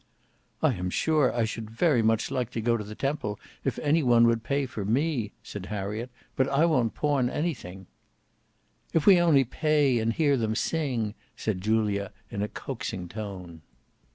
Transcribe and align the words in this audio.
"I 0.63 0.73
am 0.73 0.89
sure 0.89 1.31
I 1.31 1.45
should 1.45 1.65
like 1.67 1.77
very 1.77 2.01
much 2.01 2.27
to 2.29 2.61
go 2.63 2.75
to 2.75 2.83
the 2.83 2.95
Temple 2.95 3.39
if 3.63 3.77
any 3.77 4.01
one 4.01 4.25
would 4.25 4.41
pay 4.43 4.65
for 4.65 4.83
me," 4.83 5.31
said 5.43 5.67
Harriet, 5.67 6.09
"but 6.35 6.49
I 6.49 6.65
won't 6.65 6.95
pawn 6.95 7.27
nothing." 7.27 7.85
"If 8.93 9.05
we 9.05 9.19
only 9.21 9.43
pay 9.43 9.99
and 9.99 10.11
hear 10.11 10.37
them 10.37 10.55
sing," 10.55 11.13
said 11.37 11.61
Julia 11.61 12.11
in 12.31 12.41
a 12.41 12.47
coaxing 12.47 13.09
tone. 13.09 13.61